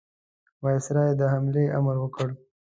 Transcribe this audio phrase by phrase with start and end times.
[0.63, 2.27] وایسرا د حملې امر ورکړ.